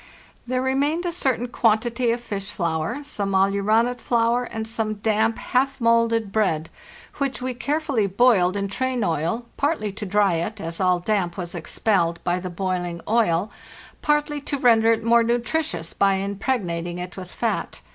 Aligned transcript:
There 0.47 0.63
remained 0.63 1.05
a 1.05 1.11
certain 1.11 1.47
quantity 1.49 2.09
of 2.09 2.21
fish 2.21 2.49
flour, 2.49 3.03
some 3.03 3.35
aleuronate 3.35 4.01
flour, 4.01 4.45
and 4.45 4.67
some 4.67 4.95
damp 4.95 5.37
half 5.37 5.79
moulded 5.79 6.31
bread, 6.31 6.71
which 7.19 7.39
we 7.39 7.53
carefully 7.53 8.07
boiled 8.07 8.57
in 8.57 8.67
train 8.67 9.03
oil, 9.03 9.45
partly 9.57 9.91
to 9.91 10.05
dry 10.07 10.37
it, 10.37 10.59
as 10.59 10.81
all 10.81 10.97
damp 10.97 11.37
was 11.37 11.53
expelled 11.53 12.19
by 12.23 12.39
the 12.39 12.49
boiling 12.49 12.99
oil, 13.07 13.51
partly 14.01 14.41
to 14.41 14.57
render 14.57 14.91
it 14.91 15.03
more 15.03 15.21
nutritious 15.21 15.93
by 15.93 16.15
impreg 16.17 16.65
nating 16.65 16.97
it 16.97 17.15
with 17.15 17.31
fat. 17.31 17.81